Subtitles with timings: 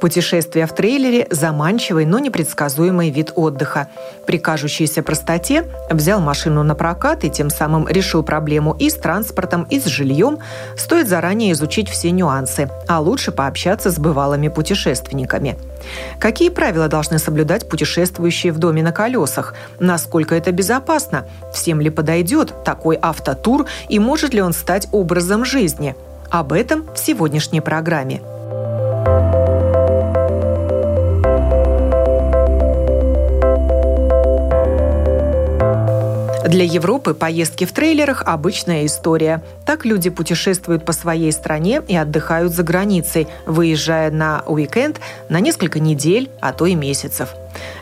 [0.00, 3.88] Путешествие в трейлере– заманчивый, но непредсказуемый вид отдыха.
[4.26, 9.64] При кажущейся простоте взял машину на прокат и тем самым решил проблему и с транспортом,
[9.64, 10.38] и с жильем.
[10.76, 15.56] Стоит заранее изучить все нюансы, а лучше пообщаться с бывалыми путешественниками.
[16.18, 19.54] Какие правила должны соблюдать путешествующие в доме на колесах?
[19.80, 21.26] Насколько это безопасно?
[21.54, 25.94] Всем ли подойдет такой автотур и может ли он стать образом жизни?
[26.30, 28.20] Об этом в сегодняшней программе.
[36.56, 39.42] Для Европы поездки в трейлерах– обычная история.
[39.66, 44.98] Так люди путешествуют по своей стране и отдыхают за границей, выезжая на уикенд
[45.28, 47.34] на несколько недель, а то и месяцев.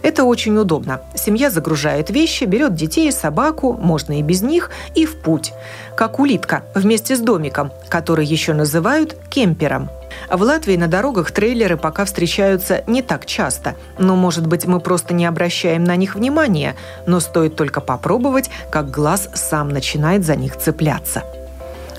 [0.05, 1.01] Это очень удобно.
[1.17, 5.53] Семья загружает вещи, берет детей, собаку, можно и без них, и в путь.
[5.97, 9.91] Как улитка, вместе с домиком, который еще называют кемпером–
[10.31, 15.15] в Латвии на дорогах трейлеры пока встречаются не так часто, но, может быть, мы просто
[15.15, 20.57] не обращаем на них внимания, но стоит только попробовать, как глаз сам начинает за них
[20.57, 21.23] цепляться.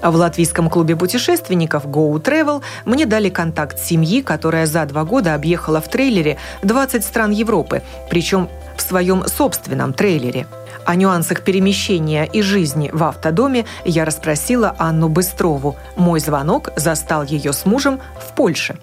[0.05, 5.81] В латвийском клубе путешественников Go Travel мне дали контакт семьи, которая за два года объехала
[5.81, 10.47] в трейлере 20 стран Европы, причем в своем собственном трейлере–
[10.85, 15.75] о нюансах перемещения и жизни в автодоме я расспросила Анну Быстрову.
[15.97, 18.77] Мой звонок застал ее с мужем в Польше.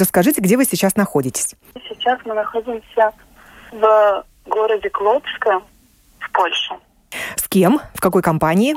[0.00, 1.54] Расскажите, где вы сейчас находитесь?
[1.88, 3.12] Сейчас мы находимся
[3.70, 5.62] в городе Клодска
[6.18, 6.74] в Польше.
[7.36, 7.80] С кем?
[7.94, 8.74] В какой компании?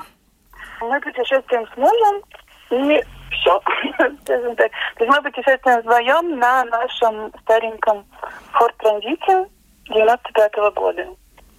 [0.81, 2.21] Мы путешествуем с мужем
[2.69, 3.59] и все.
[4.25, 8.05] То есть мы путешествуем вдвоем на нашем стареньком
[8.53, 9.49] Ford Transit
[9.89, 11.07] 95 -го года.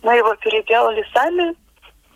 [0.02, 1.54] Мы его переделали сами,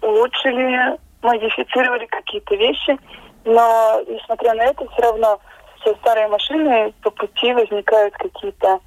[0.01, 2.99] улучшили, модифицировали какие-то вещи.
[3.45, 5.41] Но, несмотря на это, все равно
[5.81, 8.81] все старые машины по пути возникают какие-то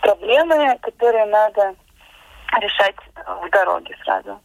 [0.00, 1.74] проблемы, которые надо
[2.60, 2.94] решать
[3.26, 4.40] в дороге сразу.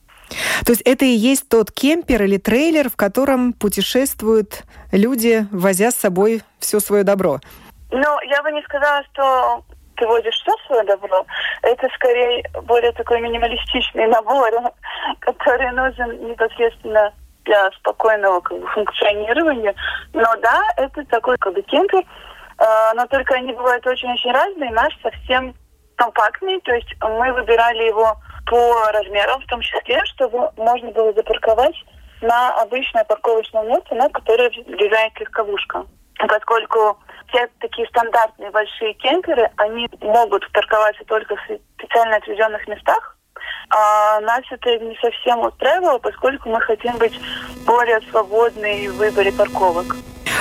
[0.65, 5.95] То есть это и есть тот кемпер или трейлер, в котором путешествуют люди, возя с
[5.95, 7.39] собой все свое добро?
[7.91, 9.63] Ну, я бы не сказала, что
[9.95, 11.25] ты возишь все свое добро,
[11.61, 14.51] это скорее более такой минималистичный набор,
[15.19, 17.13] который нужен непосредственно
[17.45, 19.75] для спокойного как бы, функционирования.
[20.13, 24.71] Но да, это такой как бы кемпер, э, но только они бывают очень-очень разные.
[24.71, 25.53] Наш совсем
[25.95, 28.15] компактный, то есть мы выбирали его
[28.45, 31.75] по размерам в том числе, чтобы можно было запарковать
[32.21, 35.85] на обычное парковочное место, на которое влезает легковушка.
[36.17, 41.39] Поскольку все такие стандартные большие кемперы, они могут парковаться только в
[41.77, 43.17] специально отведенных местах.
[43.69, 47.19] А нас это не совсем устраивало, поскольку мы хотим быть
[47.65, 49.95] более свободны в выборе парковок.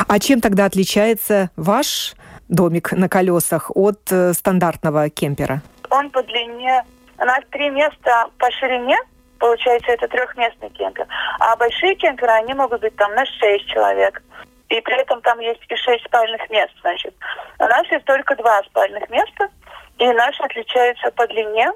[0.06, 2.14] А чем тогда отличается ваш
[2.48, 5.62] домик на колесах от э, стандартного кемпера?
[5.90, 6.84] Он по длине,
[7.22, 8.98] у нас три места по ширине,
[9.38, 11.06] получается, это трехместный кемпер.
[11.38, 14.22] А большие кемперы, они могут быть там на шесть человек
[14.72, 17.14] и при этом там есть и шесть спальных мест, значит.
[17.58, 19.48] У нас есть только два спальных места,
[19.98, 21.70] и наши отличаются по длине.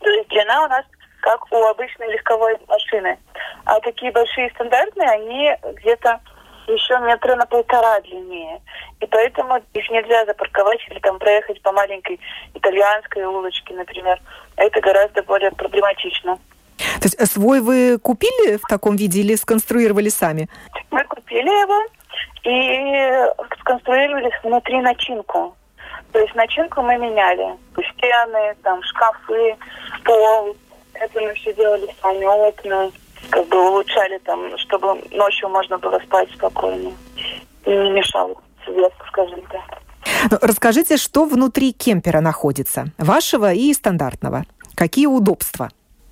[0.00, 0.84] То есть длина у нас
[1.20, 3.16] как у обычной легковой машины.
[3.64, 6.20] А такие большие стандартные, они где-то
[6.72, 8.60] еще метра на полтора длиннее.
[9.00, 12.20] И поэтому их нельзя запарковать или там проехать по маленькой
[12.54, 14.20] итальянской улочке, например.
[14.56, 16.38] Это гораздо более проблематично.
[17.00, 20.48] То есть свой вы купили в таком виде или сконструировали сами?
[20.90, 21.86] Мы купили его,
[22.44, 25.54] и сконструировали внутри начинку.
[26.12, 27.56] То есть начинку мы меняли.
[27.72, 29.56] Стены, там, шкафы,
[30.04, 30.56] пол.
[30.94, 32.90] Это мы все делали сами, окна.
[33.28, 36.92] Как бы улучшали там, чтобы ночью можно было спать спокойно.
[37.66, 39.80] И не мешал свет, скажем так.
[40.30, 44.44] Ну, расскажите, что внутри кемпера находится, вашего и стандартного?
[44.74, 45.68] Какие удобства?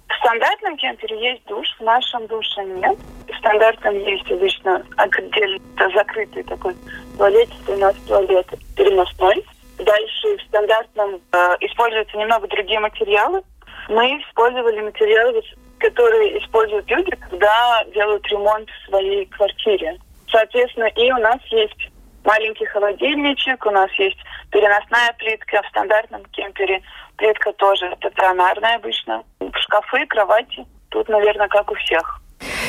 [0.09, 2.99] В стандартном кемпере есть душ, в нашем душе нет.
[3.29, 5.61] В стандартном есть обычно отдельно
[5.95, 6.75] закрытый такой
[7.17, 8.47] туалет, у нас туалет
[8.77, 9.45] переносной.
[9.79, 13.43] Дальше в стандартном э, используются немного другие материалы.
[13.89, 15.41] Мы использовали материалы,
[15.79, 19.99] которые используют люди, когда делают ремонт в своей квартире.
[20.31, 21.91] Соответственно, и у нас есть
[22.25, 24.19] маленький холодильничек, у нас есть
[24.51, 26.83] переносная плитка, в стандартном кемпере
[27.17, 29.23] плитка тоже стационарная обычно,
[29.55, 30.67] шкафы, кровати.
[30.91, 32.21] Тут, наверное, как у всех.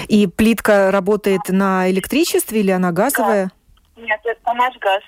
[0.07, 3.51] И плитка работает на электричестве или она газовая?
[3.95, 4.01] Да.
[4.01, 5.01] Нет, это наш газ.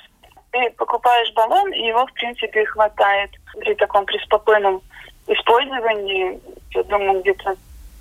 [0.52, 4.82] Ты покупаешь баллон, и его, в принципе, хватает при таком, при спокойном
[5.28, 6.40] использовании.
[6.72, 7.56] Я думаю, где-то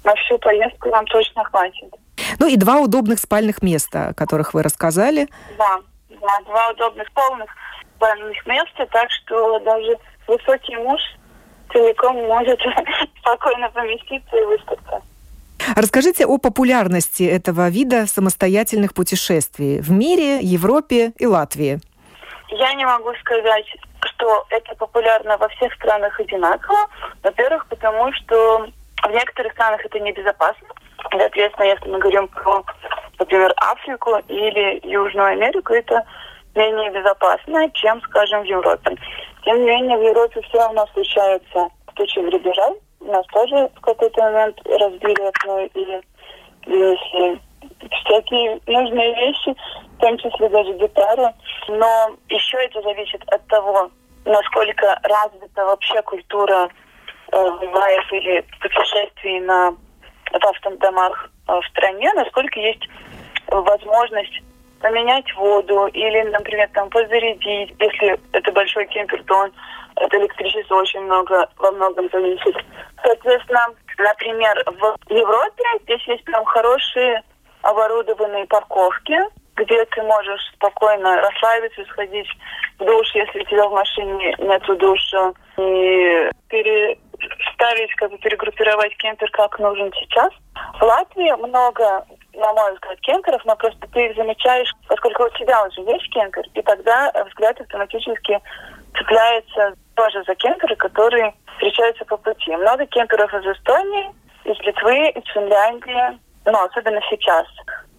[0.05, 1.95] на всю поездку нам точно хватит.
[2.39, 5.29] Ну и два удобных спальных места, о которых вы рассказали.
[5.59, 7.51] Да, да два удобных полных
[7.97, 11.01] спальных места, так что даже высокий муж
[11.73, 12.59] целиком может
[13.21, 15.03] спокойно поместиться и выспаться.
[15.77, 21.81] Расскажите о популярности этого вида самостоятельных путешествий в мире, Европе и Латвии.
[22.49, 23.67] Я не могу сказать,
[24.05, 26.89] что это популярно во всех странах одинаково.
[27.23, 28.67] Во-первых, потому что
[29.03, 30.69] в некоторых странах это небезопасно.
[31.11, 32.63] Соответственно, если мы говорим про,
[33.19, 36.05] например, Африку или Южную Америку, это
[36.55, 38.97] менее безопасно, чем, скажем, в Европе.
[39.45, 42.75] Тем не менее, в Европе все равно случаются случаи грабежа.
[43.01, 46.01] Нас тоже в какой-то момент разбили окно и
[46.67, 47.41] вынесли
[48.05, 49.57] всякие нужные вещи,
[49.97, 51.29] в том числе даже гитару.
[51.69, 53.91] Но еще это зависит от того,
[54.25, 56.69] насколько развита вообще культура
[57.33, 59.75] э, лайф или путешествий на
[60.33, 62.89] в автодомах э, в стране, насколько есть
[63.49, 64.43] возможность
[64.81, 67.75] поменять воду или, например, там позарядить.
[67.79, 69.53] Если это большой кемпер, то он
[69.97, 72.57] от электричества очень много, во многом зависит.
[73.03, 73.67] Соответственно,
[73.99, 77.23] например, в Европе здесь есть прям хорошие
[77.63, 79.19] оборудованные парковки,
[79.57, 82.29] где ты можешь спокойно расслабиться, сходить
[82.79, 86.31] в душ, если у тебя в машине нет душа, и
[87.29, 90.33] переставить, как бы перегруппировать кемпер как нужен сейчас.
[90.79, 95.65] В Латвии много, на мой взгляд, кемперов, но просто ты их замечаешь, поскольку у тебя
[95.65, 98.39] уже есть кемпер, и тогда взгляд автоматически
[98.97, 102.57] цепляется тоже за кемперы, которые встречаются по пути.
[102.57, 104.11] Много кемперов из Эстонии,
[104.45, 107.47] из Литвы, из Финляндии, но особенно сейчас.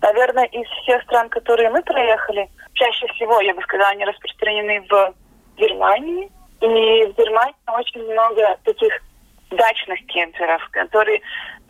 [0.02, 5.14] Наверное, из всех стран, которые мы проехали, чаще всего, я бы сказала, они распространены в
[5.58, 6.32] Германии.
[6.62, 8.94] И в Германии очень много таких
[9.52, 11.22] дачных кемперов, которые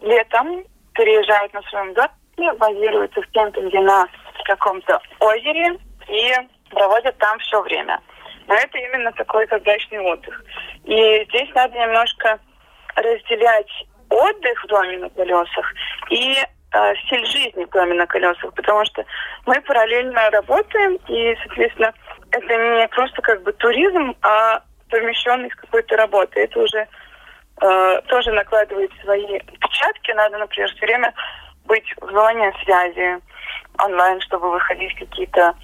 [0.02, 0.64] летом
[0.94, 4.08] переезжают на своем доме, базируются в кемпинге на
[4.46, 6.34] каком-то озере и
[6.70, 8.00] проводят там все время.
[8.48, 10.44] Но это именно такой как дачный отдых.
[10.86, 12.40] И здесь надо немножко
[12.96, 13.72] разделять
[14.10, 15.74] отдых в доме на колесах
[16.10, 16.36] и
[16.74, 19.06] э, стиль жизни в доме на колесах, потому что
[19.46, 21.94] мы параллельно работаем, и, соответственно,
[22.32, 26.44] это не просто как бы туризм, а совмещенный с какой-то работой.
[26.44, 26.88] Это уже
[27.62, 30.12] э, тоже накладывает свои отпечатки.
[30.12, 31.14] Надо, например, все время
[31.66, 33.20] быть в зоне связи
[33.80, 35.56] онлайн, чтобы выходить какие-то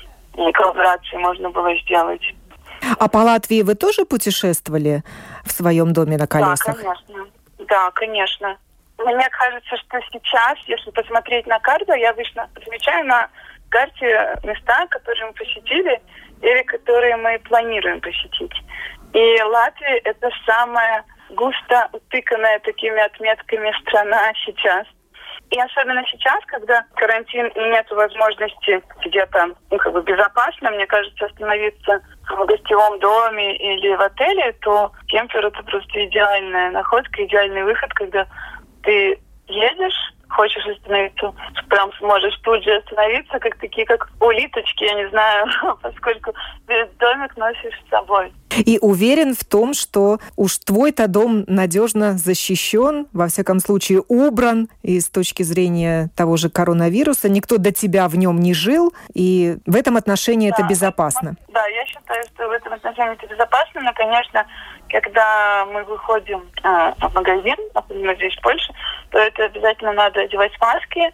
[0.54, 2.22] коллаборации можно было сделать.
[3.00, 5.04] А по Латвии вы тоже путешествовали
[5.44, 6.76] в своем доме на колесах?
[6.78, 7.26] Да, конечно.
[7.60, 8.58] Да, конечно.
[9.00, 13.30] Мне кажется, что сейчас, если посмотреть на карту, я обычно замечаю на
[13.70, 16.02] карте места, которые мы посетили
[16.42, 18.54] или которые мы планируем посетить.
[19.14, 24.86] И Латвия– это самая густо утыканная такими отметками страна сейчас.
[25.50, 31.26] И особенно сейчас, когда карантин и нет возможности где-то ну, как бы безопасно, мне кажется,
[31.26, 37.94] остановиться в гостевом доме или в отеле, то кемпер это просто идеальная находка, идеальный выход,
[37.94, 38.28] когда
[38.84, 41.34] ты едешь, хочешь остановиться,
[41.70, 45.48] прям сможешь тут же остановиться, как такие, как улиточки, я не знаю,
[45.82, 46.34] поскольку
[47.00, 48.34] домик носишь с собой.
[48.66, 55.00] И уверен в том, что уж твой-то дом надежно защищен, во всяком случае убран, и
[55.00, 59.76] с точки зрения того же коронавируса никто до тебя в нем не жил, и в
[59.76, 61.36] этом отношении да, это безопасно.
[61.50, 64.46] Да, я считаю, что в этом отношении это безопасно, но, конечно,
[64.90, 68.74] когда мы выходим э, в магазин, например, здесь в Польше,
[69.12, 71.12] то это обязательно надо одевать маски,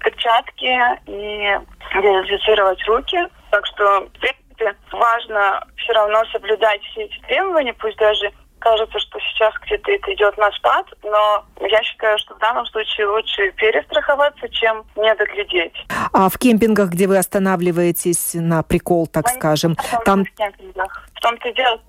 [0.00, 1.58] перчатки и
[1.94, 3.18] дезинфицировать руки.
[3.50, 4.45] Так что, в принципе,
[4.92, 10.36] важно все равно соблюдать все эти требования, пусть даже кажется, что сейчас где-то это идет
[10.38, 15.74] на спад, но я считаю, что в данном случае лучше перестраховаться, чем не доглядеть.
[16.12, 20.24] А в кемпингах, где вы останавливаетесь на прикол, так мы скажем, там...
[20.24, 21.06] В кемпингах.
[21.14, 21.80] В том-то дело,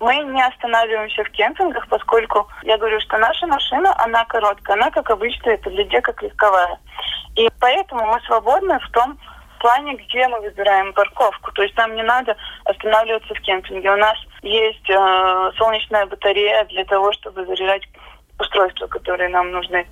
[0.00, 5.10] мы не останавливаемся в кемпингах, поскольку я говорю, что наша машина, она короткая, она, как
[5.10, 6.78] обычно, это для как легковая.
[7.36, 9.18] И поэтому мы свободны в том,
[9.64, 11.50] плане, где мы выбираем парковку.
[11.52, 13.92] То есть нам не надо останавливаться в кемпинге.
[13.92, 17.82] У нас есть э, солнечная батарея для того, чтобы заряжать
[18.38, 19.86] устройства, которые нам нужны.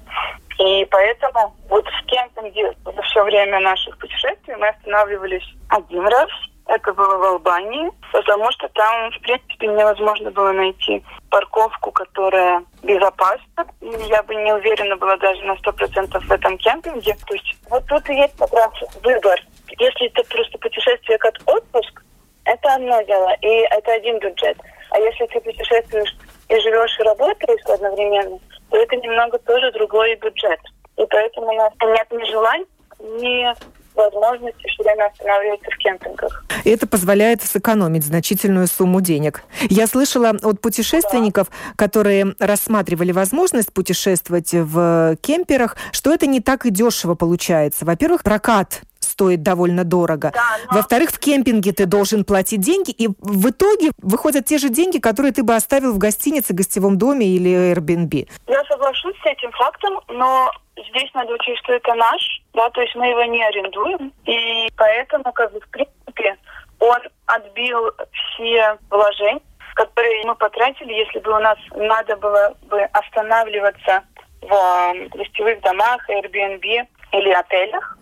[0.59, 6.29] И поэтому вот в кемпинге за все время наших путешествий мы останавливались один раз
[6.67, 13.67] Это было в Албании, потому что там, в принципе, невозможно было найти парковку, которая безопасна.
[13.81, 17.17] Я бы не уверена была даже на сто процентов в этом кемпинге.
[17.27, 18.71] То есть вот тут и есть как раз
[19.03, 19.41] выбор.
[19.79, 22.03] Если это просто путешествие как отпуск,
[22.45, 24.57] это одно дело, и это один бюджет.
[24.91, 26.15] А если ты путешествуешь
[26.49, 28.39] и живешь и работаешь одновременно,
[28.71, 30.61] то это немного тоже другой бюджет.
[30.99, 32.67] И поэтому у нас нет ни желания,
[33.01, 33.47] ни
[33.95, 36.45] возможности все время останавливаться в кемпингах.
[36.65, 39.43] Это позволяет сэкономить значительную сумму денег.
[39.69, 41.55] Я слышала от путешественников, да.
[41.77, 47.85] которые рассматривали возможность путешествовать в кемперах, что это не так и дешево получается.
[47.85, 50.31] Во-первых, прокат стоит довольно дорого.
[50.35, 50.41] Да,
[50.71, 50.77] но...
[50.79, 55.33] Во-вторых, в кемпинге ты должен платить деньги, и в итоге выходят те же деньги, которые
[55.33, 58.29] ты бы оставил в гостинице, гостевом доме или Airbnb.
[58.47, 62.95] Я соглашусь с этим фактом, но здесь надо учесть, что это наш, да, то есть
[62.95, 66.37] мы его не арендуем, и поэтому, как бы, в принципе,
[66.79, 69.43] он отбил все вложения,
[69.75, 74.03] которые мы потратили, если бы у нас надо было бы останавливаться
[74.43, 77.97] в гостевых домах, Airbnb или отелях.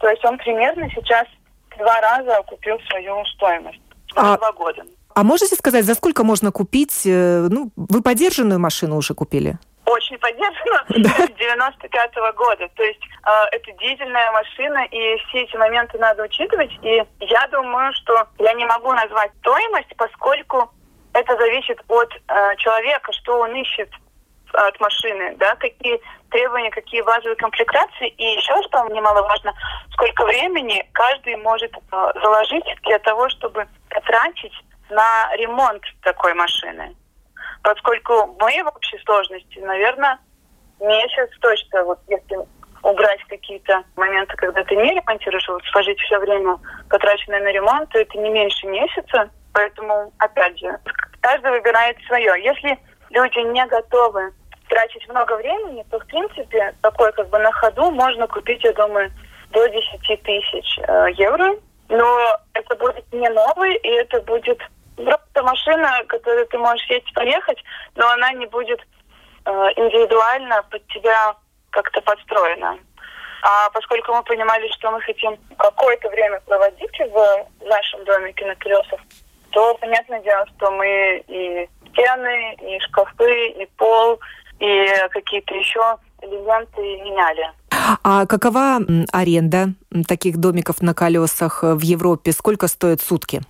[0.00, 1.26] То есть он примерно сейчас
[1.78, 3.80] два раза окупил свою стоимость.
[4.16, 4.82] А, два года.
[5.14, 9.54] А можете сказать, за сколько можно купить, э, ну, вы подержанную машину уже купили?
[9.86, 11.26] Очень поддержана да.
[11.26, 12.68] 95 -го года.
[12.74, 16.70] То есть э, это дизельная машина, и все эти моменты надо учитывать.
[16.82, 20.70] И я думаю, что я не могу назвать стоимость, поскольку
[21.12, 23.90] это зависит от э, человека, что он ищет
[24.52, 28.08] от машины, да, какие требования, какие базовые комплектации.
[28.08, 29.52] И еще, что немаловажно,
[29.92, 34.54] сколько времени каждый может э, заложить для того, чтобы потратить
[34.88, 36.94] на ремонт такой машины.
[37.62, 40.18] Поскольку мы в общей сложности, наверное,
[40.80, 42.38] месяц точно, вот если
[42.82, 47.98] убрать какие-то моменты, когда ты не ремонтируешь, вот сложить все время, потраченное на ремонт, то
[47.98, 49.30] это не меньше месяца.
[49.52, 50.78] Поэтому, опять же,
[51.20, 52.32] каждый выбирает свое.
[52.42, 52.78] Если
[53.10, 54.32] люди не готовы
[54.70, 59.12] тратить много времени, то, в принципе, такой как бы на ходу можно купить, я думаю,
[59.50, 61.56] до 10 тысяч э, евро.
[61.88, 64.60] Но это будет не новый, и это будет
[64.96, 67.58] просто машина, которую ты можешь сесть поехать,
[67.96, 68.80] но она не будет
[69.44, 71.34] э, индивидуально под тебя
[71.70, 72.78] как-то подстроена.
[73.42, 79.00] А поскольку мы понимали, что мы хотим какое-то время проводить в нашем домике на колесах,
[79.50, 84.20] то понятное дело, что мы и стены, и шкафы, и пол,
[84.60, 87.50] и какие-то еще элементы меняли.
[88.04, 88.80] А какова
[89.12, 89.70] аренда
[90.06, 92.32] таких домиков на колесах в Европе?
[92.32, 93.40] Сколько стоят сутки?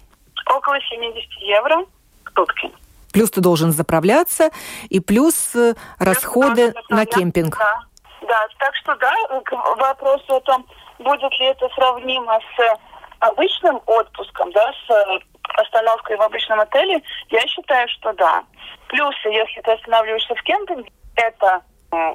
[0.46, 1.84] Около 70 евро
[2.24, 2.70] в сутки.
[3.12, 4.50] Плюс ты должен заправляться,
[4.88, 7.58] и плюс, э, плюс расходы на кемпинг.
[7.58, 7.80] Да.
[8.22, 9.12] да, так что да,
[9.44, 10.64] к вопросу о том,
[11.00, 12.78] будет ли это сравнимо с
[13.18, 15.20] обычным отпуском, да, с
[15.58, 18.44] остановкой в обычном отеле, я считаю, что да.
[18.86, 20.90] Плюсы, если ты останавливаешься в кемпинге,
[21.20, 21.62] это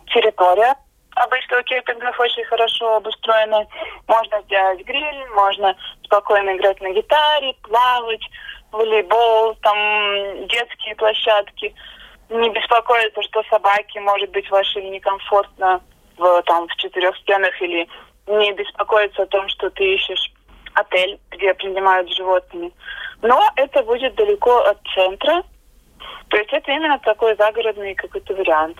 [0.08, 0.76] территория.
[1.16, 3.66] Обычно у кемпингов очень хорошо обустроена.
[4.08, 8.24] Можно сделать гриль, можно спокойно играть на гитаре, плавать,
[8.72, 11.74] волейбол, там детские площадки.
[12.30, 15.82] Не беспокоиться, что собаке может быть в машине некомфортно
[16.18, 17.88] в, там, в четырех стенах или
[18.28, 20.32] не беспокоиться о том, что ты ищешь
[20.74, 22.72] отель, где принимают животными.
[23.22, 25.44] Но это будет далеко от центра.
[26.30, 28.78] То есть это именно такой загородный какой-то вариант.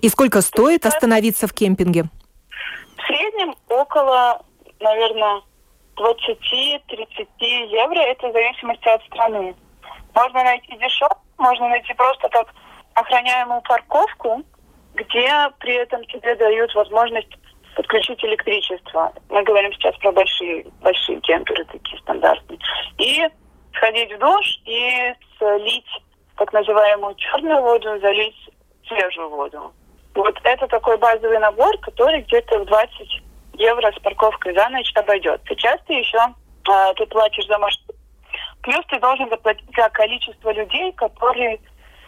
[0.00, 2.04] И сколько стоит остановиться в кемпинге?
[2.96, 4.44] В среднем около,
[4.80, 5.42] наверное,
[5.96, 7.98] 20-30 евро.
[7.98, 9.54] Это в зависимости от страны.
[10.14, 12.54] Можно найти дешево, можно найти просто как
[12.94, 14.42] охраняемую парковку,
[14.94, 17.28] где при этом тебе дают возможность
[17.76, 19.12] подключить электричество.
[19.28, 22.58] Мы говорим сейчас про большие, большие кемперы, такие стандартные.
[22.98, 23.28] И
[23.74, 26.02] сходить в душ и слить
[26.36, 28.47] так называемую черную воду, залить
[28.88, 29.72] свежую воду.
[30.14, 33.22] Вот это такой базовый набор, который где-то в 20
[33.54, 35.40] евро с парковкой за ночь обойдет.
[35.48, 37.92] Сейчас ты еще э, ты платишь за машину,
[38.62, 41.60] плюс ты должен заплатить за количество людей, которые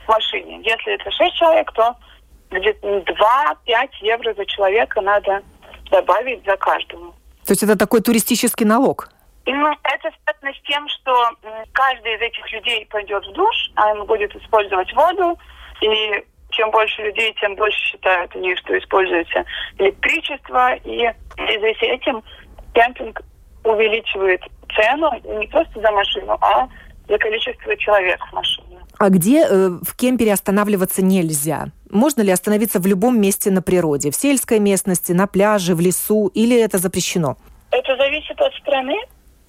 [0.05, 0.61] в машине.
[0.65, 1.97] Если это 6 человек, то
[2.51, 5.43] где-то 2-5 евро за человека надо
[5.91, 7.13] добавить за каждого.
[7.47, 9.09] То есть это такой туристический налог?
[9.47, 11.31] Ну, это связано с тем, что
[11.73, 15.39] каждый из этих людей пойдет в душ, а он будет использовать воду,
[15.81, 19.45] и чем больше людей, тем больше считают они, что используется
[19.78, 22.23] электричество, и в связи с этим
[22.75, 23.23] кемпинг
[23.64, 24.42] увеличивает
[24.75, 26.69] цену не просто за машину, а
[27.09, 28.78] за количество человек в машине.
[28.99, 31.69] А где э, в кемпере останавливаться нельзя?
[31.90, 34.11] Можно ли остановиться в любом месте на природе?
[34.11, 36.30] В сельской местности, на пляже, в лесу?
[36.35, 37.37] Или это запрещено?
[37.71, 38.97] Это зависит от страны.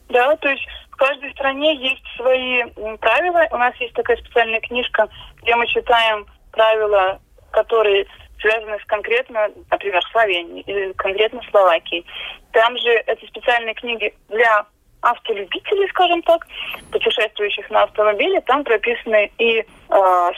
[0.09, 2.63] Да, то есть в каждой стране есть свои
[2.99, 3.45] правила.
[3.51, 5.09] У нас есть такая специальная книжка,
[5.41, 7.19] где мы читаем правила,
[7.51, 8.07] которые
[8.39, 12.05] связаны с конкретно, например, Словенией или конкретно Словакией.
[12.51, 14.65] Там же это специальные книги для
[15.01, 16.47] автолюбителей, скажем так,
[16.91, 19.65] путешествующих на автомобиле, там прописаны и э,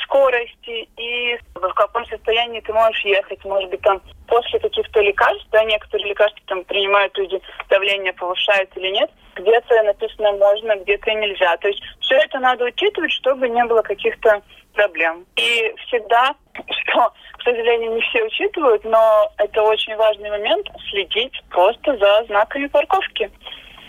[0.03, 3.43] скорости, и в каком состоянии ты можешь ехать.
[3.43, 8.89] Может быть, там после каких-то лекарств, да, некоторые лекарства там принимают люди, давление повышает или
[8.89, 11.57] нет, где-то написано можно, где-то нельзя.
[11.57, 14.41] То есть все это надо учитывать, чтобы не было каких-то
[14.73, 15.25] проблем.
[15.35, 21.97] И всегда, что, к сожалению, не все учитывают, но это очень важный момент, следить просто
[21.97, 23.31] за знаками парковки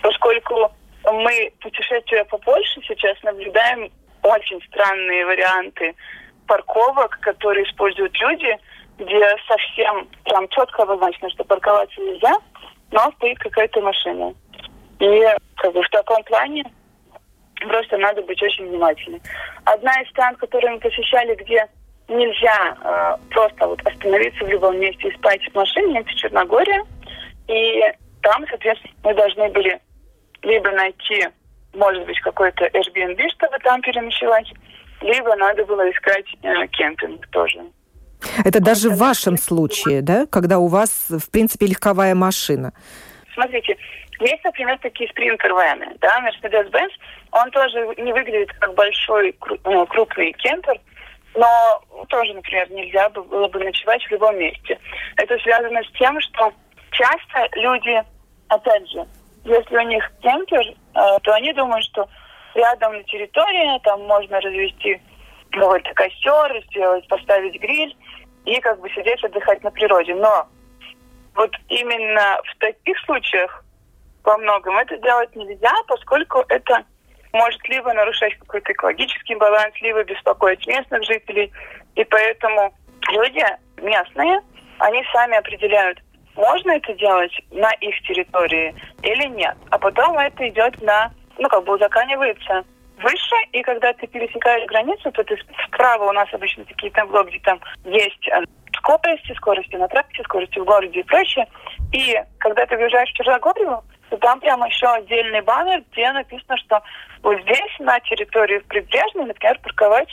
[0.05, 0.71] поскольку
[1.11, 3.91] мы, путешествуя по Польше, сейчас наблюдаем
[4.23, 5.95] очень странные варианты
[6.47, 8.59] парковок, которые используют люди,
[8.99, 12.35] где совсем прям четко обозначено, что парковаться нельзя,
[12.91, 14.35] но стоит какая-то машина.
[15.01, 15.23] И
[15.57, 16.65] как бы в таком плане
[17.65, 19.21] просто надо быть очень внимательным.
[19.65, 21.67] Одна из стран, которую мы посещали, где
[22.09, 26.85] нельзя э, просто вот остановиться в любом месте и спать в машине, это Черногория.
[27.49, 27.81] И
[28.23, 29.81] там, соответственно, мы должны были
[30.43, 31.29] либо найти,
[31.75, 34.53] может быть, какой-то Airbnb, чтобы там переночевать,
[35.01, 37.61] либо надо было искать э, кемпинг тоже.
[38.45, 42.73] Это даже в вашем случае, да, когда у вас, в принципе, легковая машина?
[43.35, 43.77] Смотрите,
[44.27, 46.93] есть, например, такие спринтер-вены, да, Mercedes-Benz,
[47.33, 50.81] он тоже не выглядит как большой э, крупный кемпер,
[51.35, 54.79] но тоже, например, нельзя было бы ночевать в любом месте.
[55.17, 56.53] Это связано с тем, что
[56.93, 58.03] часто люди,
[58.49, 59.05] опять же,
[59.45, 60.75] если у них кемпер, э,
[61.23, 62.09] то они думают, что
[62.55, 65.01] рядом на территории там можно развести
[65.51, 67.97] какой-то костер, сделать, поставить гриль
[68.45, 70.15] и как бы сидеть отдыхать на природе.
[70.15, 70.47] Но
[71.35, 73.64] вот именно в таких случаях
[74.25, 76.85] во многом это делать нельзя, поскольку это
[77.33, 81.53] может либо нарушать какой-то экологический баланс, либо беспокоить местных жителей.
[81.95, 82.75] И поэтому
[83.11, 83.45] люди
[83.83, 84.41] местные,
[84.79, 86.01] они сами определяют,
[86.37, 89.57] можно это делать на их территории или нет.
[89.71, 92.65] А потом это идет на, ну, как бы узаканивается
[92.97, 97.39] выше, и когда ты пересекаешь границу, то ты справа у нас обычно такие табло, где
[97.41, 98.43] там есть э,
[98.79, 101.47] скорости, скорости на трассе, скорости в городе и прочее.
[101.93, 103.83] И когда ты въезжаешь в Черногорию,
[104.15, 106.81] то там прямо еще отдельный баннер, где написано, что
[107.23, 110.09] вот здесь, на территории прибрежной, например, парковать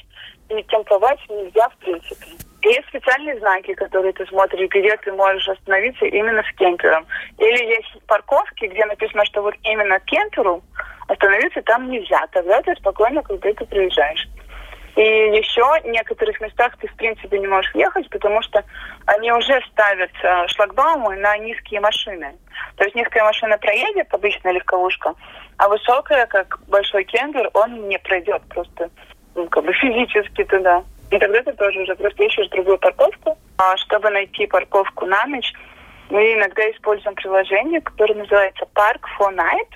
[0.49, 2.27] и кемповать нельзя в принципе.
[2.63, 7.05] Есть специальные знаки, которые ты смотришь, где ты можешь остановиться именно с кемпером.
[7.37, 10.63] Или есть парковки, где написано, что вот именно кемперу
[11.07, 12.25] остановиться там нельзя.
[12.31, 14.27] Тогда ты спокойно куда-то приезжаешь.
[14.95, 18.63] И еще в некоторых местах ты в принципе не можешь ехать, потому что
[19.05, 22.35] они уже ставят э, шлагбаумы на низкие машины.
[22.75, 25.13] То есть низкая машина проедет, обычная легковушка,
[25.57, 28.89] а высокая, как большой кемпер, он не пройдет просто
[29.35, 30.83] ну, как бы физически туда.
[31.09, 33.37] И тогда ты тоже уже просто ищешь другую парковку.
[33.57, 35.53] А чтобы найти парковку на ночь,
[36.09, 39.69] мы иногда используем приложение, которое называется Park for Night.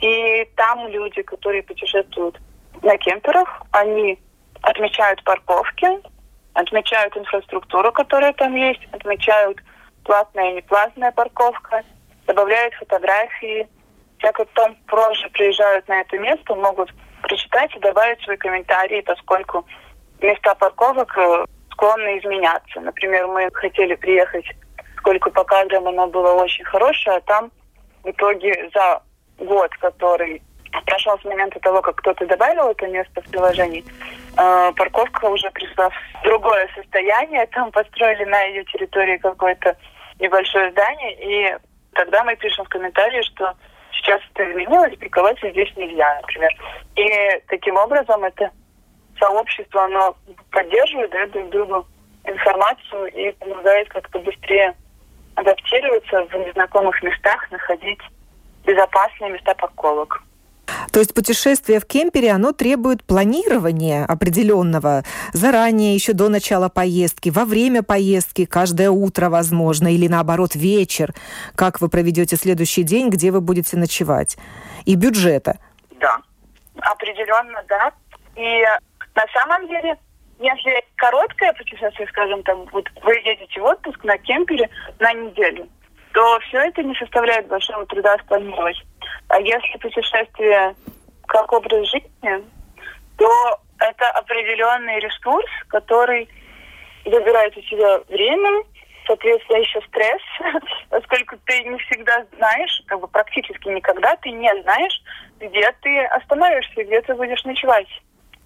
[0.00, 2.40] И там люди, которые путешествуют
[2.82, 4.18] на кемперах, они
[4.62, 5.86] отмечают парковки,
[6.54, 9.58] отмечают инфраструктуру, которая там есть, отмечают
[10.04, 11.82] платная и неплатная парковка,
[12.26, 13.68] добавляют фотографии.
[14.18, 16.92] Те, кто потом позже приезжают на это место, могут
[17.22, 19.66] прочитать и добавить свои комментарии, поскольку
[20.20, 22.80] места парковок э, склонны изменяться.
[22.80, 24.44] Например, мы хотели приехать,
[24.98, 27.50] сколько по кадрам оно было очень хорошее, а там
[28.02, 29.02] в итоге за
[29.38, 30.42] год, который
[30.86, 33.84] прошел с момента того, как кто-то добавил это место в приложении,
[34.36, 37.46] парковка уже пришла в другое состояние.
[37.48, 39.76] Там построили на ее территории какое-то
[40.18, 41.56] небольшое здание, и
[41.94, 43.54] тогда мы пишем в комментарии, что
[43.92, 46.50] сейчас это изменилось, парковаться здесь нельзя, например.
[46.96, 48.50] И таким образом это
[49.18, 50.16] сообщество, оно
[50.50, 51.86] поддерживает да, друг другу
[52.24, 54.74] информацию и помогает как-то быстрее
[55.34, 58.00] адаптироваться в незнакомых местах, находить
[58.64, 60.22] безопасные места парковок.
[60.92, 67.44] То есть путешествие в кемпере, оно требует планирования определенного заранее, еще до начала поездки, во
[67.44, 71.14] время поездки, каждое утро, возможно, или наоборот вечер,
[71.54, 74.36] как вы проведете следующий день, где вы будете ночевать,
[74.84, 75.58] и бюджета.
[76.00, 76.16] Да,
[76.80, 77.92] определенно, да.
[78.36, 78.62] И
[79.14, 79.96] на самом деле,
[80.38, 85.68] если короткое путешествие, скажем, там, вот вы едете в отпуск на кемпере на неделю,
[86.12, 88.76] то все это не составляет большого труда спланировать.
[89.28, 90.74] А если путешествие
[91.26, 92.44] как образ жизни,
[93.16, 96.28] то это определенный ресурс, который
[97.04, 98.64] забирает у тебя время,
[99.06, 100.22] соответственно, еще стресс,
[100.90, 105.02] поскольку ты не всегда знаешь, как бы практически никогда ты не знаешь,
[105.38, 107.88] где ты остановишься, где ты будешь ночевать.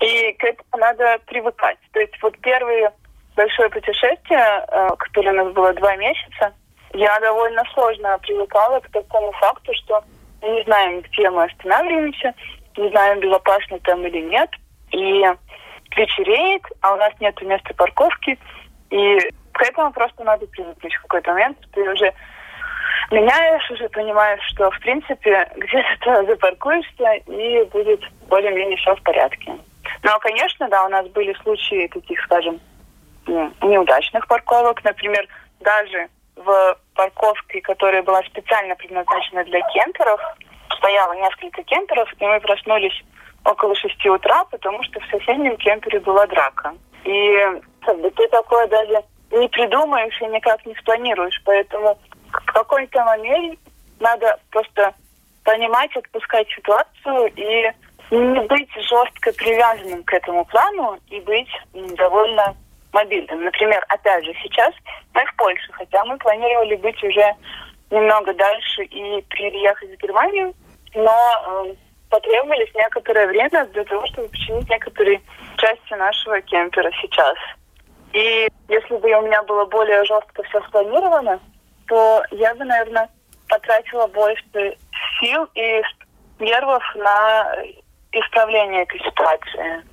[0.01, 1.79] И к этому надо привыкать.
[1.93, 2.93] То есть вот первое
[3.37, 6.53] большое путешествие, э, которое у нас было два месяца,
[6.93, 10.05] я довольно сложно привыкала к такому факту, что
[10.45, 12.35] не знаем, где мы останавливаемся,
[12.77, 14.51] не знаем, безопасно там или нет.
[14.91, 15.25] И
[15.97, 18.39] вечереет, а у нас нет места парковки.
[18.91, 19.19] И
[19.53, 21.59] к этому просто надо привыкнуть в какой-то момент.
[21.73, 22.13] Ты уже
[23.11, 29.53] меняешь, уже понимаешь, что, в принципе, где-то ты запаркуешься, и будет более-менее все в порядке.
[30.03, 32.61] Но, конечно, да, у нас были случаи таких, скажем,
[33.27, 34.83] неудачных парковок.
[34.85, 35.27] Например,
[35.61, 40.21] даже в парковке, которая была специально предназначена для кемперов,
[40.77, 43.05] стояло несколько кемперов, и мы проснулись
[43.45, 46.75] около шести утра, потому что в соседнем кемпере была драка.
[47.05, 51.41] И как бы ты такое даже не придумаешь и никак не спланируешь.
[51.45, 51.99] Поэтому
[52.31, 53.59] в какой-то момент
[54.01, 54.95] надо просто
[55.45, 57.71] понимать, отпускать ситуацию и
[58.11, 62.55] не быть жестко привязанным к этому плану и быть довольно
[62.95, 63.45] мобильным.
[63.45, 64.73] Например, опять же, сейчас
[65.13, 67.35] мы в Польше, хотя мы планировали быть уже
[67.91, 70.55] немного дальше и переехать в Германию,
[70.95, 71.75] но э,
[72.09, 75.21] потребовались некоторое время для того, чтобы починить некоторые
[75.57, 77.37] части нашего кемпера сейчас.
[78.13, 81.41] И если бы у меня было более жестко все спланировано,
[81.89, 83.09] то я бы, наверное,
[83.49, 84.77] потратила больше
[85.21, 85.83] сил и
[86.39, 87.57] нервов на
[88.13, 89.85] исправление этой ситуации.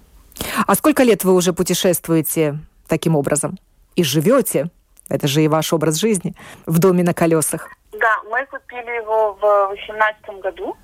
[0.67, 2.55] А сколько лет вы уже путешествуете
[2.91, 3.57] таким образом?
[3.95, 4.69] И живете?
[5.09, 6.33] Это же и ваш образ жизни
[6.65, 7.69] в доме на колесах.
[7.93, 10.77] Да, мы купили его в 2018 году,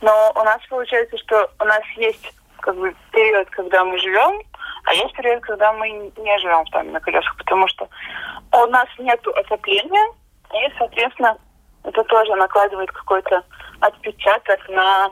[0.00, 4.42] но у нас получается, что у нас есть как бы период, когда мы живем,
[4.84, 7.88] а есть период, когда мы не живем в доме на колесах, потому что
[8.52, 10.06] у нас нет отопления,
[10.52, 11.36] и, соответственно,
[11.84, 13.42] это тоже накладывает какой-то
[13.80, 15.10] отпечаток на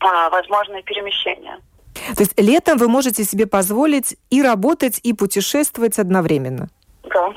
[0.00, 1.58] а, возможные перемещения.
[2.14, 6.68] То есть летом вы можете себе позволить и работать, и путешествовать одновременно?
[7.04, 7.32] Да.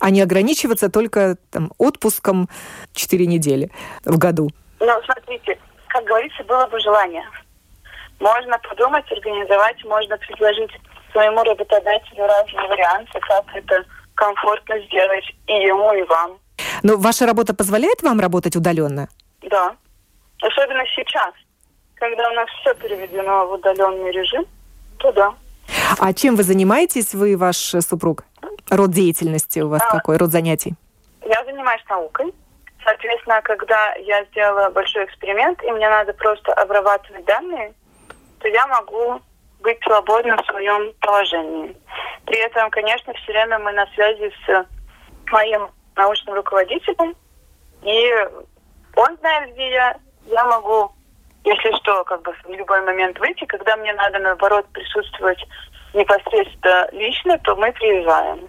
[0.00, 2.48] А не ограничиваться только там, отпуском
[2.94, 3.70] 4 недели
[4.04, 4.50] в году?
[4.80, 7.24] Ну, смотрите, как говорится, было бы желание.
[8.18, 10.70] Можно подумать, организовать, можно предложить
[11.12, 16.38] своему работодателю разные варианты, как это комфортно сделать и ему, и вам.
[16.82, 19.08] Но ваша работа позволяет вам работать удаленно?
[19.42, 19.74] Да.
[20.42, 21.32] Особенно сейчас,
[22.00, 24.44] когда у нас все переведено в удаленный режим,
[24.98, 25.34] то да.
[25.98, 28.24] А чем вы занимаетесь, вы и ваш супруг?
[28.70, 30.74] Род деятельности у вас а, какой, род занятий?
[31.24, 32.32] Я занимаюсь наукой.
[32.82, 37.74] Соответственно, когда я сделала большой эксперимент, и мне надо просто обрабатывать данные,
[38.40, 39.20] то я могу
[39.60, 41.76] быть свободна в своем положении.
[42.24, 44.66] При этом, конечно, все время мы на связи с
[45.30, 47.14] моим научным руководителем,
[47.82, 48.10] и
[48.96, 49.96] он знает, где я.
[50.26, 50.92] Я могу,
[51.44, 53.44] если что, как бы в любой момент выйти.
[53.46, 55.42] Когда мне надо, наоборот, присутствовать
[55.94, 58.48] непосредственно лично, то мы приезжаем.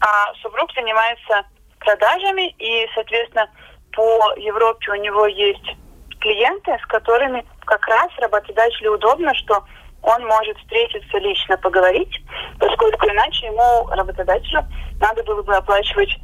[0.00, 1.44] А супруг занимается
[1.78, 3.48] продажами, и, соответственно,
[3.92, 5.76] по Европе у него есть
[6.20, 9.64] клиенты, с которыми как раз работодателю удобно, что
[10.02, 12.20] он может встретиться лично, поговорить,
[12.58, 14.64] поскольку иначе ему, работодателю,
[15.00, 16.18] надо было бы оплачивать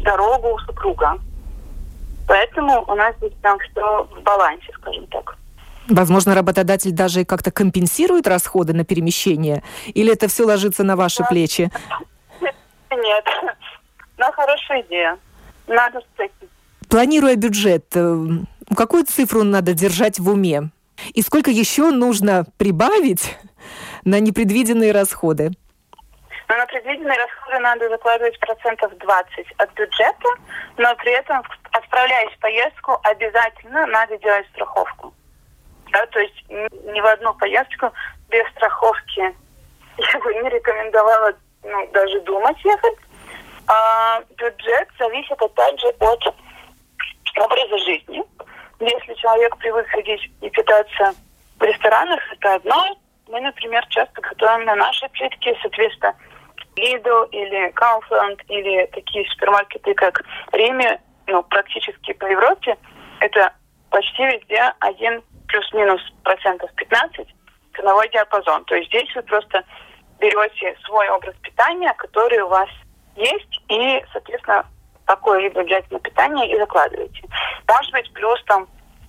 [0.00, 1.16] дорогу супруга.
[2.26, 5.36] Поэтому у нас здесь там все в балансе, скажем так.
[5.88, 9.62] Возможно, работодатель даже как-то компенсирует расходы на перемещение?
[9.88, 11.26] Или это все ложится на ваши да.
[11.26, 11.70] плечи?
[12.90, 13.24] Нет.
[14.16, 15.18] Но хорошая идея.
[15.66, 16.46] Надо встретиться.
[16.88, 18.26] Планируя бюджет, э,
[18.76, 20.70] какую цифру надо держать в уме?
[21.12, 23.36] И сколько еще нужно прибавить
[24.04, 25.50] на непредвиденные расходы?
[26.48, 30.28] Но на предвиденные расходы надо закладывать процентов 20 от бюджета,
[30.76, 31.42] но при этом,
[31.72, 35.12] отправляясь в поездку, обязательно надо делать страховку.
[35.94, 37.92] Да, то есть ни в одну поездку
[38.28, 39.20] без страховки
[39.96, 42.98] я бы не рекомендовала ну, даже думать ехать.
[43.68, 46.34] А бюджет зависит опять же от
[47.38, 48.22] образа жизни.
[48.80, 51.14] Если человек привык ходить и питаться
[51.60, 52.98] в ресторанах, это одно.
[53.28, 56.14] Мы, например, часто готовим на нашей плитке, соответственно,
[56.76, 62.76] Lidl или Kaufland или такие супермаркеты, как Риме, ну, практически по Европе,
[63.20, 63.54] это
[63.90, 65.22] почти везде один
[65.54, 67.28] плюс-минус процентов 15
[67.76, 68.64] ценовой диапазон.
[68.64, 69.62] То есть здесь вы просто
[70.18, 72.68] берете свой образ питания, который у вас
[73.14, 74.66] есть, и, соответственно,
[75.06, 77.22] такое либо взять на питание и закладываете.
[77.68, 78.66] Может быть, плюс там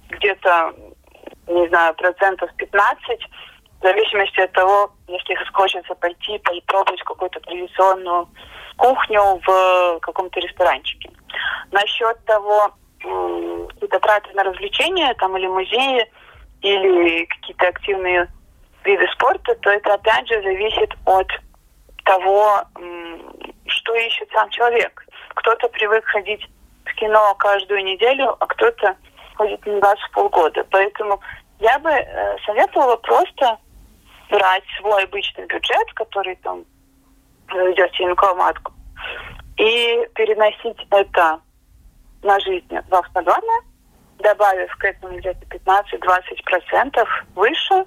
[0.09, 0.73] где-то,
[1.47, 3.19] не знаю, процентов 15
[3.81, 8.29] зависимости от того, если хочется пойти попробовать какую-то традиционную
[8.77, 11.09] кухню в каком-то ресторанчике.
[11.71, 16.07] Насчет того, какие-то траты на развлечения там или музеи,
[16.65, 18.27] или какие-то активные
[18.83, 21.27] виды спорта, то это опять же зависит от
[22.03, 22.61] того,
[23.67, 25.05] что ищет сам человек.
[25.35, 26.41] Кто-то привык ходить
[26.85, 28.95] в кино каждую неделю, а кто-то
[29.35, 30.65] ходит не раз в полгода.
[30.71, 31.19] Поэтому
[31.59, 33.57] я бы э, советовала просто
[34.29, 36.63] брать свой обычный бюджет, который там
[37.49, 38.03] вы ведете
[39.57, 41.39] и переносить это
[42.23, 43.61] на жизнь в автодоме,
[44.19, 47.85] добавив к этому где-то 15-20% выше.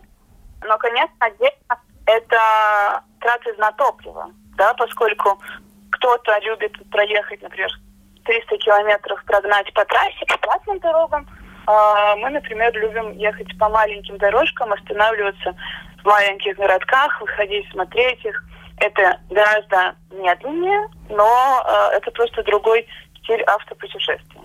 [0.63, 5.39] Но, конечно, отдельно это траты на топливо, да, поскольку
[5.93, 7.71] кто-то любит проехать, например,
[8.25, 11.27] 300 километров прогнать по трассе, по платным дорогам.
[11.67, 15.55] А мы, например, любим ехать по маленьким дорожкам, останавливаться
[16.03, 18.43] в маленьких городках, выходить, смотреть их.
[18.79, 22.87] Это гораздо медленнее, но э, это просто другой
[23.19, 24.38] стиль автопутешествия.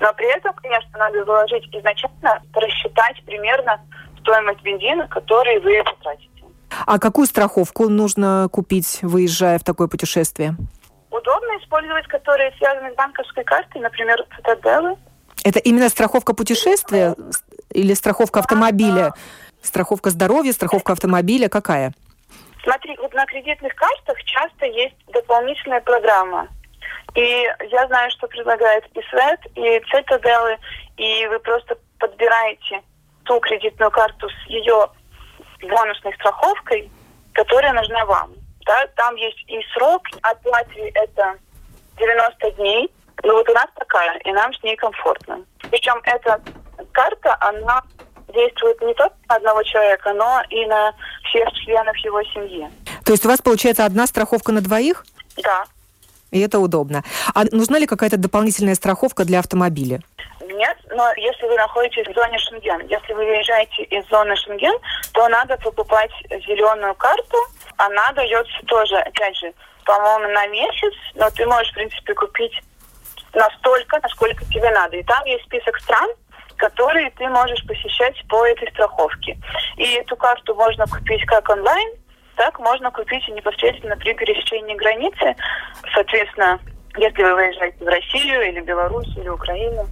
[0.00, 3.80] Но при этом, конечно, надо заложить изначально, рассчитать примерно
[4.20, 6.30] стоимость бензина, который вы потратите.
[6.86, 10.56] А какую страховку нужно купить, выезжая в такое путешествие?
[11.10, 14.96] Удобно использовать, которые связаны с банковской картой, например, цитаделы.
[15.44, 17.14] Это именно страховка путешествия
[17.70, 19.14] или страховка автомобиля?
[19.62, 21.92] Страховка здоровья, страховка автомобиля какая?
[22.62, 26.48] Смотри, вот на кредитных картах часто есть дополнительная программа.
[27.16, 30.58] И я знаю, что предлагает и Свет, и Цитаделы,
[30.98, 32.82] и вы просто подбираете
[33.24, 34.88] ту кредитную карту с ее
[35.62, 36.90] бонусной страховкой,
[37.32, 38.34] которая нужна вам.
[38.66, 38.86] Да?
[38.96, 41.38] Там есть и срок, от Латвии это
[41.98, 45.40] 90 дней, ну вот у нас такая, и нам с ней комфортно.
[45.70, 46.40] Причем эта
[46.92, 47.82] карта, она
[48.28, 50.92] действует не только на одного человека, но и на
[51.24, 52.68] всех членов его семьи.
[53.06, 55.06] То есть у вас получается одна страховка на двоих?
[55.36, 55.64] Да.
[56.30, 57.04] И это удобно.
[57.34, 60.00] А нужна ли какая-то дополнительная страховка для автомобиля?
[60.40, 64.74] Нет, но если вы находитесь в зоне Шенген, если вы выезжаете из зоны Шенген,
[65.12, 67.36] то надо покупать зеленую карту.
[67.76, 69.52] Она дается тоже, опять же,
[69.84, 72.62] по-моему, на месяц, но ты можешь, в принципе, купить
[73.32, 74.96] настолько, насколько тебе надо.
[74.96, 76.10] И там есть список стран,
[76.56, 79.38] которые ты можешь посещать по этой страховке.
[79.76, 81.90] И эту карту можно купить как онлайн,
[82.36, 85.34] так можно купить непосредственно при пересечении границы.
[85.94, 86.60] Соответственно,
[86.96, 89.86] если вы выезжаете в Россию или Беларусь или Украину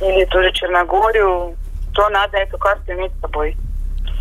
[0.00, 1.56] или тоже Черногорию,
[1.94, 3.56] то надо эту карту иметь с собой.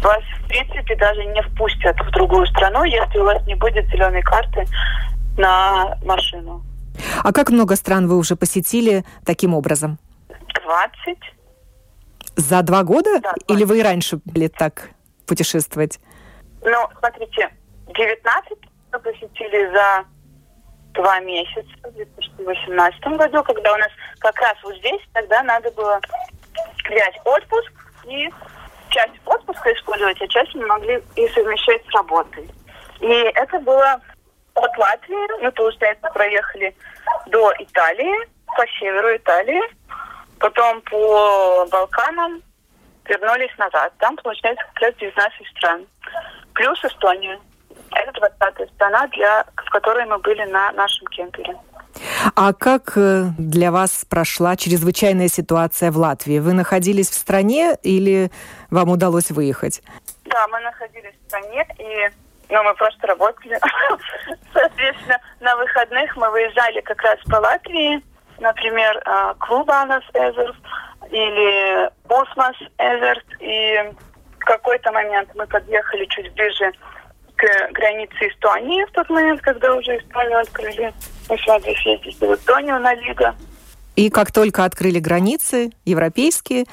[0.02, 4.22] Вас, в принципе, даже не впустят в другую страну, если у вас не будет зеленой
[4.22, 4.66] карты
[5.38, 6.64] на машину.
[7.24, 9.98] А как много стран вы уже посетили таким образом?
[10.64, 11.18] 20.
[12.38, 13.20] За два года?
[13.22, 13.52] Да, 20.
[13.52, 14.90] Или вы и раньше были так
[15.26, 16.00] путешествовать?
[16.66, 17.50] Ну, смотрите,
[17.88, 18.58] 19
[18.92, 20.06] мы посетили за
[20.94, 26.00] два месяца в 2018 году, когда у нас как раз вот здесь тогда надо было
[26.90, 27.72] взять отпуск
[28.06, 28.30] и
[28.90, 32.50] часть отпуска использовать, а часть мы могли и совмещать с работой.
[33.02, 34.02] И это было
[34.56, 36.76] от Латвии, мы, получается, проехали
[37.28, 39.62] до Италии, по северу Италии,
[40.40, 42.42] потом по Балканам
[43.08, 43.94] вернулись назад.
[44.00, 45.86] Там, получается, как раз 19 стран.
[46.56, 47.40] Плюс Эстония.
[47.92, 51.56] Это 20 страна, для, в которой мы были на нашем кемпере.
[52.36, 56.40] А как э, для вас прошла чрезвычайная ситуация в Латвии?
[56.40, 58.32] Вы находились в стране или
[58.70, 59.82] вам удалось выехать?
[60.26, 62.10] Да, мы находились в стране, и
[62.50, 63.60] ну, мы просто работали.
[64.54, 68.04] Соответственно, на выходных мы выезжали как раз по Латвии,
[68.40, 70.56] например, э, клуб Анас Эзерс
[71.12, 73.94] или Осмас Эзерс, и
[74.46, 76.72] в какой-то момент мы подъехали чуть ближе
[77.36, 80.94] к границе Эстонии в тот момент, когда уже Эстонию открыли.
[81.28, 83.36] Мы с здесь ездили в Эстонию на Лига.
[83.96, 86.66] И как только открыли границы европейские,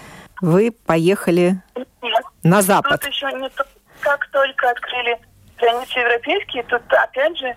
[0.42, 1.62] вы поехали
[2.02, 3.00] Нет, на запад.
[3.00, 3.64] Тут еще не то,
[4.00, 5.18] как только открыли
[5.56, 7.56] границы европейские, тут опять же, э,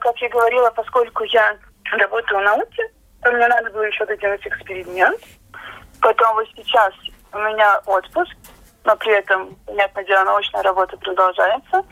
[0.00, 1.56] как я говорила, поскольку я
[1.98, 5.20] работаю в науке, то мне надо было еще доделать эксперимент.
[6.00, 6.94] Потом вот сейчас
[7.32, 8.34] у меня отпуск,
[8.84, 11.84] но при этом, понятное дело, научная работа продолжается.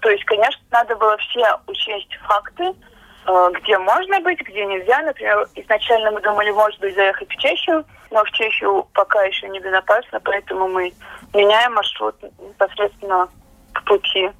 [0.00, 5.02] То есть, конечно, надо было все учесть факты, э, где можно быть, где нельзя.
[5.02, 10.20] Например, изначально мы думали, может быть, заехать в Чехию, но в Чехию пока еще небезопасно,
[10.20, 10.92] поэтому мы
[11.34, 13.28] меняем маршрут непосредственно
[13.72, 14.30] к пути.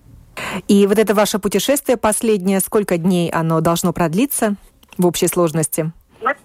[0.69, 4.55] И вот это ваше путешествие последнее, сколько дней оно должно продлиться
[4.97, 5.91] в общей сложности?
[6.21, 6.37] Мы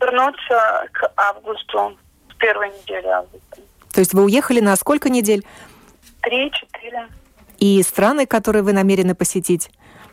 [0.00, 1.96] вернуться к августу,
[2.30, 3.56] с первой недели августа.
[3.94, 5.44] То есть вы уехали на сколько недель?
[6.22, 7.08] три-четыре.
[7.58, 9.70] И страны, которые вы намерены посетить?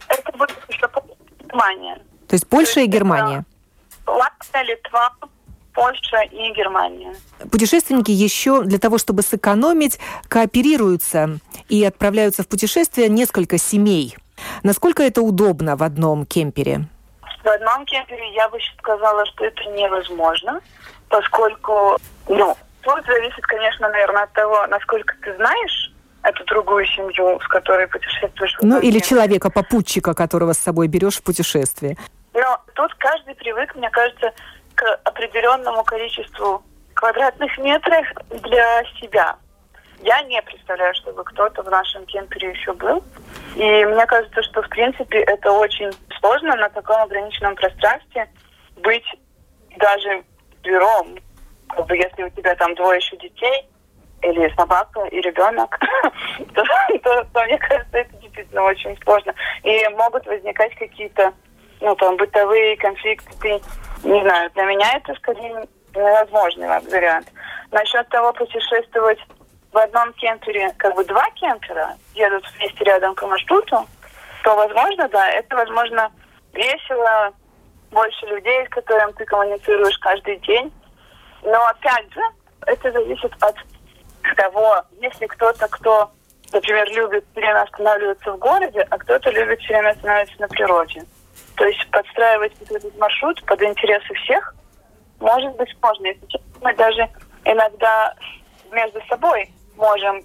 [0.07, 0.89] Это будет еще
[1.39, 1.95] Германия.
[2.27, 3.45] То есть Польша То и Германия?
[4.05, 5.13] Латвия, Литва,
[5.73, 7.15] Польша и Германия.
[7.49, 11.39] Путешественники еще для того, чтобы сэкономить, кооперируются
[11.69, 14.15] и отправляются в путешествие несколько семей.
[14.63, 16.87] Насколько это удобно в одном кемпере?
[17.43, 20.61] В одном кемпере я бы сказала, что это невозможно,
[21.09, 25.91] поскольку, ну, тут зависит, конечно, наверное, от того, насколько ты знаешь
[26.23, 28.55] эту другую семью, с которой путешествуешь.
[28.61, 31.97] Ну, или человека-попутчика, которого с собой берешь в путешествие.
[32.33, 34.31] Но тут каждый привык, мне кажется,
[34.75, 36.63] к определенному количеству
[36.93, 39.35] квадратных метров для себя.
[40.03, 43.03] Я не представляю, чтобы кто-то в нашем кемпере еще был.
[43.55, 48.29] И мне кажется, что в принципе это очень сложно на таком ограниченном пространстве
[48.77, 49.05] быть
[49.77, 50.23] даже
[50.63, 51.17] бюром.
[51.75, 53.67] Как бы если у тебя там двое еще детей,
[54.21, 55.79] или собака, и ребенок,
[56.53, 56.63] то,
[57.03, 59.33] то, то мне кажется, это действительно очень сложно.
[59.63, 61.33] И могут возникать какие-то,
[61.79, 63.31] ну, там, бытовые конфликты.
[63.41, 63.49] Ты,
[64.03, 67.31] не знаю, для меня это скорее невозможный вариант.
[67.71, 69.19] Насчет того, путешествовать
[69.71, 73.87] в одном кемпере, как бы два кемпера едут вместе рядом по маршруту,
[74.43, 76.11] то, возможно, да, это, возможно,
[76.53, 77.33] весело,
[77.91, 80.71] больше людей, с которыми ты коммуницируешь каждый день.
[81.43, 82.21] Но, опять же,
[82.65, 83.55] это зависит от
[84.35, 86.11] того, если кто-то, кто,
[86.51, 91.03] например, любит все время останавливаться в городе, а кто-то любит все время останавливаться на природе.
[91.55, 94.55] То есть подстраивать этот маршрут под интересы всех
[95.19, 96.07] может быть сложно.
[96.07, 97.07] Если мы даже
[97.45, 98.13] иногда
[98.71, 100.23] между собой можем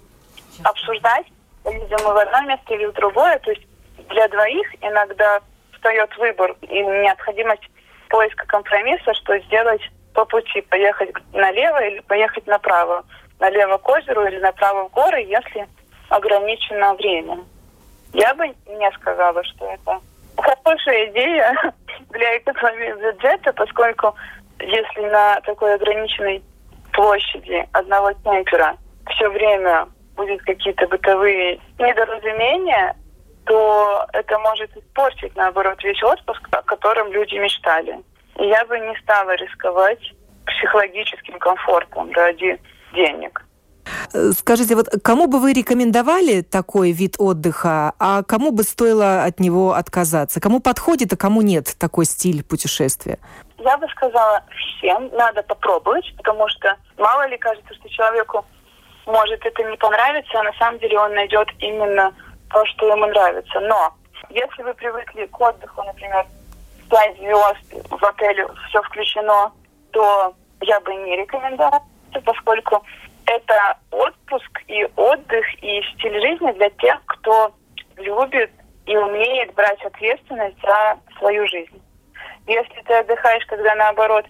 [0.63, 1.25] обсуждать,
[1.65, 3.39] едем мы в одно место или в другое.
[3.39, 3.61] То есть
[4.09, 5.41] для двоих иногда
[5.73, 7.69] встает выбор и необходимость
[8.09, 9.81] поиска компромисса, что сделать
[10.17, 13.05] по пути, поехать налево или поехать направо.
[13.39, 15.67] Налево к озеру или направо в горы, если
[16.09, 17.37] ограничено время.
[18.13, 20.01] Я бы не сказала, что это
[20.35, 21.53] хорошая идея
[22.09, 24.15] для экономии бюджета, поскольку
[24.59, 26.41] если на такой ограниченной
[26.93, 28.75] площади одного кемпера
[29.11, 32.95] все время будет какие-то бытовые недоразумения,
[33.45, 37.99] то это может испортить, наоборот, весь отпуск, о котором люди мечтали.
[38.39, 40.13] Я бы не стала рисковать
[40.45, 42.59] психологическим комфортом ради
[42.93, 43.43] денег.
[44.33, 49.73] Скажите, вот кому бы вы рекомендовали такой вид отдыха, а кому бы стоило от него
[49.73, 50.39] отказаться?
[50.39, 53.17] Кому подходит, а кому нет такой стиль путешествия?
[53.57, 54.43] Я бы сказала,
[54.77, 58.45] всем надо попробовать, потому что мало ли кажется, что человеку
[59.05, 62.13] может это не понравится, а на самом деле он найдет именно
[62.49, 63.59] то, что ему нравится.
[63.61, 63.93] Но
[64.29, 66.25] если вы привыкли к отдыху, например,
[66.89, 69.51] 5 звезд в отеле, все включено,
[69.91, 71.81] то я бы не рекомендовала,
[72.25, 72.83] поскольку
[73.25, 77.53] это отпуск и отдых, и стиль жизни для тех, кто
[77.97, 78.51] любит
[78.85, 81.81] и умеет брать ответственность за свою жизнь.
[82.47, 84.25] Если ты отдыхаешь, когда наоборот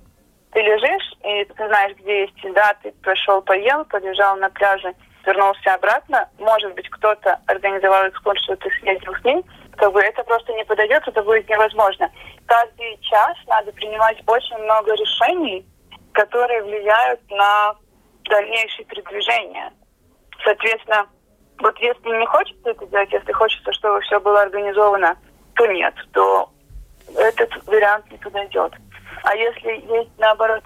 [0.51, 4.93] ты лежишь, и ты знаешь, где есть еда, ты пришел, поел, полежал на пляже,
[5.25, 9.43] вернулся обратно, может быть, кто-то организовал экскурсию, ты съездил с ним,
[9.77, 12.11] как бы это просто не подойдет, это будет невозможно.
[12.45, 15.65] Каждый час надо принимать очень много решений,
[16.13, 17.75] которые влияют на
[18.25, 19.71] дальнейшее передвижение.
[20.43, 21.07] Соответственно,
[21.59, 25.17] вот если не хочется это делать, если хочется, чтобы все было организовано,
[25.55, 26.49] то нет, то
[27.15, 28.73] этот вариант не подойдет.
[29.23, 30.63] А если есть, наоборот,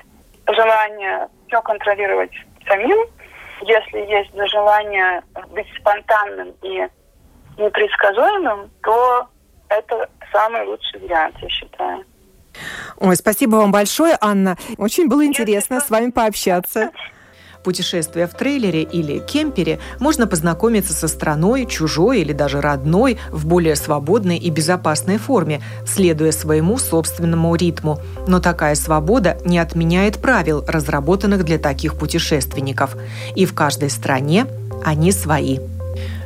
[0.47, 2.32] желание все контролировать
[2.67, 2.97] самим,
[3.62, 6.88] если есть желание быть спонтанным и
[7.62, 9.28] непредсказуемым, то
[9.69, 12.06] это самый лучший вариант, я считаю.
[12.97, 14.58] Ой, спасибо вам большое, Анна.
[14.78, 16.91] Очень было интересно с вами пообщаться.
[17.63, 23.76] Путешествуя в трейлере или кемпере, можно познакомиться со страной, чужой или даже родной в более
[23.76, 28.00] свободной и безопасной форме, следуя своему собственному ритму.
[28.28, 32.95] Но такая свобода не отменяет правил, разработанных для таких путешественников.
[33.36, 34.47] И в каждой стране
[34.84, 35.60] они свои.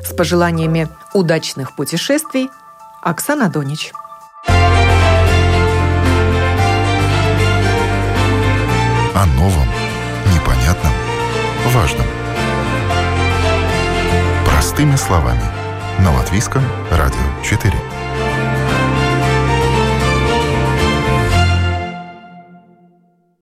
[0.05, 2.49] С пожеланиями удачных путешествий
[3.01, 3.91] Оксана Донич.
[9.13, 9.67] О новом,
[10.33, 10.93] непонятном,
[11.73, 12.05] важном.
[14.45, 15.43] Простыми словами.
[15.99, 17.73] На Латвийском радио 4.